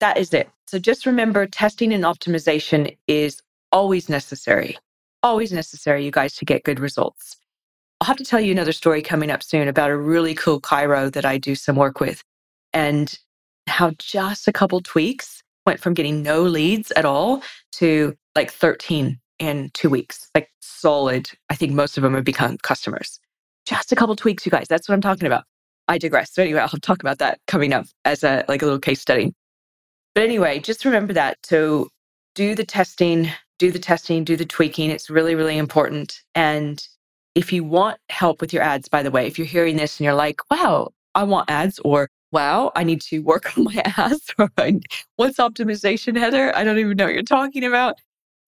that 0.00 0.16
is 0.16 0.32
it. 0.32 0.48
So 0.66 0.78
just 0.78 1.06
remember 1.06 1.46
testing 1.46 1.92
and 1.92 2.04
optimization 2.04 2.96
is 3.06 3.42
always 3.72 4.08
necessary, 4.08 4.78
always 5.22 5.52
necessary, 5.52 6.04
you 6.04 6.10
guys, 6.10 6.34
to 6.36 6.44
get 6.44 6.64
good 6.64 6.80
results. 6.80 7.36
I'll 8.00 8.06
have 8.06 8.16
to 8.16 8.24
tell 8.24 8.40
you 8.40 8.52
another 8.52 8.72
story 8.72 9.02
coming 9.02 9.30
up 9.30 9.42
soon 9.42 9.68
about 9.68 9.90
a 9.90 9.96
really 9.96 10.34
cool 10.34 10.60
chiro 10.60 11.12
that 11.12 11.26
I 11.26 11.36
do 11.38 11.54
some 11.54 11.76
work 11.76 12.00
with 12.00 12.22
and 12.72 13.18
how 13.66 13.90
just 13.98 14.48
a 14.48 14.52
couple 14.52 14.80
tweaks 14.80 15.42
went 15.66 15.80
from 15.80 15.94
getting 15.94 16.22
no 16.22 16.42
leads 16.42 16.90
at 16.92 17.04
all 17.04 17.42
to 17.72 18.16
like 18.34 18.50
13 18.50 19.20
in 19.38 19.70
two 19.74 19.90
weeks, 19.90 20.30
like 20.34 20.50
solid. 20.60 21.30
I 21.50 21.54
think 21.54 21.72
most 21.72 21.98
of 21.98 22.02
them 22.02 22.14
have 22.14 22.24
become 22.24 22.56
customers 22.58 23.20
just 23.70 23.92
a 23.92 23.96
couple 23.96 24.16
tweaks, 24.16 24.44
you 24.44 24.50
guys. 24.50 24.66
That's 24.68 24.88
what 24.88 24.94
I'm 24.94 25.00
talking 25.00 25.26
about. 25.26 25.44
I 25.88 25.96
digress. 25.98 26.32
So 26.32 26.42
anyway, 26.42 26.60
I'll 26.60 26.68
talk 26.68 27.00
about 27.02 27.18
that 27.18 27.38
coming 27.46 27.72
up 27.72 27.86
as 28.04 28.24
a 28.24 28.44
like 28.48 28.62
a 28.62 28.64
little 28.64 28.80
case 28.80 29.00
study. 29.00 29.32
But 30.14 30.24
anyway, 30.24 30.58
just 30.58 30.84
remember 30.84 31.12
that 31.12 31.40
to 31.44 31.88
do 32.34 32.54
the 32.54 32.64
testing, 32.64 33.30
do 33.58 33.70
the 33.70 33.78
testing, 33.78 34.24
do 34.24 34.36
the 34.36 34.44
tweaking. 34.44 34.90
It's 34.90 35.08
really, 35.08 35.34
really 35.34 35.56
important. 35.56 36.20
And 36.34 36.84
if 37.34 37.52
you 37.52 37.62
want 37.62 37.98
help 38.08 38.40
with 38.40 38.52
your 38.52 38.62
ads, 38.62 38.88
by 38.88 39.02
the 39.02 39.10
way, 39.10 39.26
if 39.26 39.38
you're 39.38 39.46
hearing 39.46 39.76
this 39.76 39.98
and 39.98 40.04
you're 40.04 40.14
like, 40.14 40.40
wow, 40.50 40.90
I 41.14 41.22
want 41.22 41.48
ads, 41.48 41.78
or 41.84 42.08
wow, 42.32 42.72
I 42.74 42.82
need 42.82 43.00
to 43.02 43.20
work 43.20 43.52
on 43.56 43.64
my 43.64 43.82
ads, 43.96 44.34
or 44.38 44.50
what's 45.16 45.38
optimization, 45.38 46.16
Heather? 46.16 46.54
I 46.56 46.64
don't 46.64 46.78
even 46.78 46.96
know 46.96 47.04
what 47.04 47.14
you're 47.14 47.22
talking 47.22 47.64
about. 47.64 47.96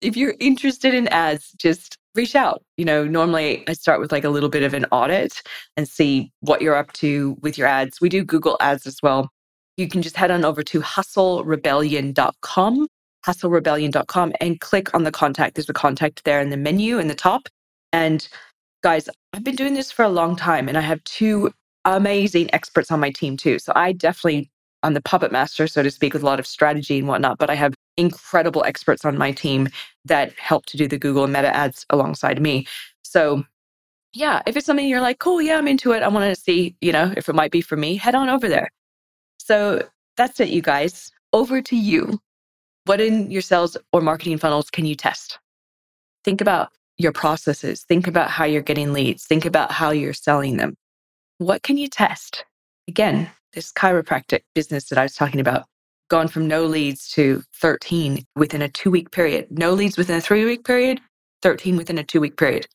If 0.02 0.16
you're 0.16 0.34
interested 0.40 0.94
in 0.94 1.08
ads, 1.08 1.52
just 1.52 1.96
reach 2.14 2.34
out. 2.34 2.62
You 2.76 2.84
know, 2.84 3.04
normally 3.04 3.64
I 3.68 3.72
start 3.72 4.00
with 4.00 4.12
like 4.12 4.24
a 4.24 4.28
little 4.28 4.48
bit 4.48 4.62
of 4.62 4.74
an 4.74 4.86
audit 4.90 5.42
and 5.76 5.88
see 5.88 6.30
what 6.40 6.60
you're 6.60 6.74
up 6.74 6.92
to 6.94 7.36
with 7.40 7.56
your 7.56 7.68
ads. 7.68 8.00
We 8.00 8.08
do 8.08 8.24
Google 8.24 8.56
ads 8.60 8.86
as 8.86 8.98
well. 9.02 9.30
You 9.76 9.88
can 9.88 10.02
just 10.02 10.16
head 10.16 10.30
on 10.30 10.44
over 10.44 10.62
to 10.62 10.80
hustlerebellion.com, 10.80 12.86
hustlerebellion.com, 13.26 14.32
and 14.40 14.60
click 14.60 14.94
on 14.94 15.04
the 15.04 15.12
contact. 15.12 15.54
There's 15.54 15.70
a 15.70 15.74
contact 15.74 16.24
there 16.24 16.40
in 16.40 16.50
the 16.50 16.56
menu 16.56 16.98
in 16.98 17.08
the 17.08 17.14
top. 17.14 17.48
And 17.92 18.28
guys, 18.82 19.08
I've 19.32 19.44
been 19.44 19.56
doing 19.56 19.74
this 19.74 19.90
for 19.90 20.04
a 20.04 20.10
long 20.10 20.36
time 20.36 20.68
and 20.68 20.76
I 20.76 20.82
have 20.82 21.02
two 21.04 21.52
amazing 21.84 22.52
experts 22.52 22.90
on 22.90 23.00
my 23.00 23.10
team 23.10 23.36
too. 23.36 23.58
So 23.58 23.72
I 23.74 23.92
definitely, 23.92 24.50
I'm 24.82 24.94
the 24.94 25.00
puppet 25.00 25.32
master, 25.32 25.66
so 25.66 25.82
to 25.82 25.90
speak, 25.90 26.12
with 26.12 26.22
a 26.22 26.26
lot 26.26 26.40
of 26.40 26.46
strategy 26.46 26.98
and 26.98 27.08
whatnot, 27.08 27.38
but 27.38 27.48
I 27.48 27.54
have 27.54 27.74
incredible 27.96 28.64
experts 28.64 29.04
on 29.04 29.18
my 29.18 29.32
team 29.32 29.68
that 30.04 30.32
help 30.38 30.66
to 30.66 30.76
do 30.76 30.88
the 30.88 30.98
Google 30.98 31.24
and 31.24 31.32
Meta 31.32 31.54
ads 31.54 31.86
alongside 31.90 32.40
me. 32.40 32.66
So, 33.02 33.44
yeah, 34.14 34.42
if 34.46 34.56
it's 34.56 34.66
something 34.66 34.88
you're 34.88 35.00
like, 35.00 35.18
cool, 35.18 35.40
yeah, 35.40 35.58
I'm 35.58 35.68
into 35.68 35.92
it. 35.92 36.02
I 36.02 36.08
want 36.08 36.34
to 36.34 36.40
see, 36.40 36.76
you 36.80 36.92
know, 36.92 37.12
if 37.16 37.28
it 37.28 37.34
might 37.34 37.50
be 37.50 37.60
for 37.60 37.76
me, 37.76 37.96
head 37.96 38.14
on 38.14 38.28
over 38.28 38.48
there. 38.48 38.70
So 39.38 39.86
that's 40.16 40.40
it, 40.40 40.48
you 40.48 40.62
guys. 40.62 41.10
Over 41.32 41.62
to 41.62 41.76
you. 41.76 42.20
What 42.84 43.00
in 43.00 43.30
your 43.30 43.42
sales 43.42 43.76
or 43.92 44.00
marketing 44.00 44.38
funnels 44.38 44.70
can 44.70 44.84
you 44.84 44.94
test? 44.94 45.38
Think 46.24 46.40
about 46.40 46.70
your 46.98 47.12
processes. 47.12 47.84
Think 47.84 48.06
about 48.06 48.30
how 48.30 48.44
you're 48.44 48.62
getting 48.62 48.92
leads. 48.92 49.24
Think 49.24 49.44
about 49.44 49.72
how 49.72 49.90
you're 49.90 50.12
selling 50.12 50.56
them. 50.56 50.76
What 51.38 51.62
can 51.62 51.76
you 51.76 51.88
test? 51.88 52.44
Again, 52.88 53.30
this 53.52 53.72
chiropractic 53.72 54.42
business 54.54 54.88
that 54.88 54.98
I 54.98 55.02
was 55.02 55.14
talking 55.14 55.40
about, 55.40 55.66
gone 56.12 56.28
from 56.28 56.46
no 56.46 56.66
leads 56.66 57.08
to 57.08 57.42
13 57.54 58.26
within 58.36 58.60
a 58.60 58.68
two 58.68 58.90
week 58.90 59.10
period. 59.12 59.46
No 59.50 59.72
leads 59.72 59.96
within 59.96 60.18
a 60.18 60.20
three 60.20 60.44
week 60.44 60.62
period, 60.62 61.00
13 61.40 61.74
within 61.74 61.96
a 61.96 62.04
two 62.04 62.20
week 62.20 62.36
period. 62.36 62.66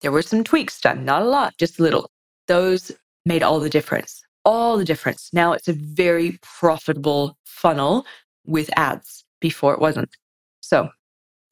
There 0.00 0.10
were 0.10 0.22
some 0.22 0.42
tweaks 0.42 0.80
done, 0.80 1.04
not 1.04 1.22
a 1.22 1.26
lot, 1.26 1.54
just 1.56 1.78
a 1.78 1.84
little. 1.84 2.10
Those 2.48 2.90
made 3.24 3.44
all 3.44 3.60
the 3.60 3.70
difference. 3.70 4.24
All 4.44 4.76
the 4.76 4.84
difference. 4.84 5.30
Now 5.32 5.52
it's 5.52 5.68
a 5.68 5.72
very 5.72 6.40
profitable 6.42 7.36
funnel 7.44 8.06
with 8.44 8.68
ads. 8.76 9.24
Before 9.40 9.72
it 9.72 9.80
wasn't. 9.80 10.10
So 10.60 10.88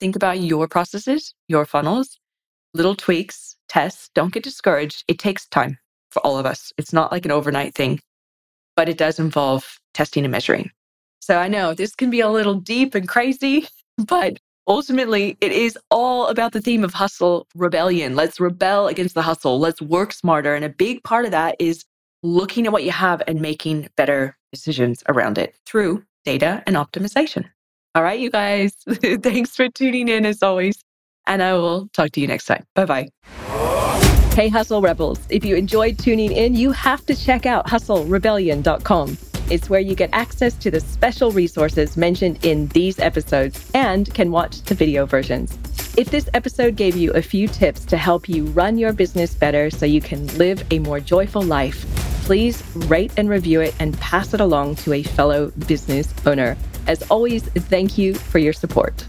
think 0.00 0.16
about 0.16 0.40
your 0.40 0.66
processes, 0.66 1.34
your 1.46 1.66
funnels, 1.66 2.18
little 2.74 2.96
tweaks, 2.96 3.56
tests. 3.68 4.10
Don't 4.12 4.32
get 4.32 4.42
discouraged. 4.42 5.04
It 5.06 5.20
takes 5.20 5.46
time 5.46 5.78
for 6.10 6.18
all 6.26 6.36
of 6.36 6.46
us. 6.46 6.72
It's 6.78 6.92
not 6.92 7.12
like 7.12 7.24
an 7.24 7.30
overnight 7.30 7.76
thing, 7.76 8.00
but 8.74 8.88
it 8.88 8.98
does 8.98 9.20
involve 9.20 9.78
testing 9.94 10.24
and 10.24 10.32
measuring. 10.32 10.72
So 11.28 11.36
I 11.36 11.46
know 11.46 11.74
this 11.74 11.94
can 11.94 12.08
be 12.08 12.20
a 12.20 12.30
little 12.30 12.54
deep 12.54 12.94
and 12.94 13.06
crazy, 13.06 13.68
but 13.98 14.38
ultimately 14.66 15.36
it 15.42 15.52
is 15.52 15.78
all 15.90 16.28
about 16.28 16.52
the 16.52 16.62
theme 16.62 16.82
of 16.82 16.94
hustle 16.94 17.46
rebellion. 17.54 18.16
Let's 18.16 18.40
rebel 18.40 18.86
against 18.86 19.14
the 19.14 19.20
hustle. 19.20 19.60
Let's 19.60 19.82
work 19.82 20.14
smarter. 20.14 20.54
And 20.54 20.64
a 20.64 20.70
big 20.70 21.04
part 21.04 21.26
of 21.26 21.30
that 21.32 21.56
is 21.58 21.84
looking 22.22 22.64
at 22.64 22.72
what 22.72 22.82
you 22.82 22.92
have 22.92 23.22
and 23.26 23.42
making 23.42 23.90
better 23.94 24.38
decisions 24.54 25.02
around 25.06 25.36
it 25.36 25.54
through 25.66 26.02
data 26.24 26.62
and 26.66 26.76
optimization. 26.76 27.44
All 27.94 28.02
right, 28.02 28.18
you 28.18 28.30
guys, 28.30 28.72
thanks 29.22 29.54
for 29.54 29.68
tuning 29.68 30.08
in 30.08 30.24
as 30.24 30.42
always. 30.42 30.82
And 31.26 31.42
I 31.42 31.52
will 31.52 31.90
talk 31.92 32.12
to 32.12 32.22
you 32.22 32.26
next 32.26 32.46
time. 32.46 32.64
Bye 32.74 32.86
bye. 32.86 33.08
Hey, 34.34 34.48
Hustle 34.48 34.80
Rebels. 34.80 35.18
If 35.28 35.44
you 35.44 35.56
enjoyed 35.56 35.98
tuning 35.98 36.32
in, 36.32 36.54
you 36.54 36.72
have 36.72 37.04
to 37.04 37.14
check 37.14 37.44
out 37.44 37.66
hustlerebellion.com. 37.66 39.18
It's 39.50 39.70
where 39.70 39.80
you 39.80 39.94
get 39.94 40.10
access 40.12 40.54
to 40.56 40.70
the 40.70 40.80
special 40.80 41.30
resources 41.30 41.96
mentioned 41.96 42.44
in 42.44 42.66
these 42.68 42.98
episodes 42.98 43.70
and 43.72 44.12
can 44.12 44.30
watch 44.30 44.60
the 44.62 44.74
video 44.74 45.06
versions. 45.06 45.56
If 45.96 46.10
this 46.10 46.28
episode 46.34 46.76
gave 46.76 46.96
you 46.96 47.12
a 47.12 47.22
few 47.22 47.48
tips 47.48 47.86
to 47.86 47.96
help 47.96 48.28
you 48.28 48.44
run 48.46 48.76
your 48.76 48.92
business 48.92 49.34
better 49.34 49.70
so 49.70 49.86
you 49.86 50.02
can 50.02 50.26
live 50.36 50.62
a 50.70 50.78
more 50.80 51.00
joyful 51.00 51.42
life, 51.42 51.86
please 52.24 52.62
rate 52.74 53.12
and 53.16 53.30
review 53.30 53.62
it 53.62 53.74
and 53.80 53.98
pass 53.98 54.34
it 54.34 54.40
along 54.40 54.76
to 54.76 54.92
a 54.92 55.02
fellow 55.02 55.50
business 55.66 56.12
owner. 56.26 56.56
As 56.86 57.02
always, 57.10 57.42
thank 57.44 57.96
you 57.96 58.14
for 58.14 58.38
your 58.38 58.52
support. 58.52 59.06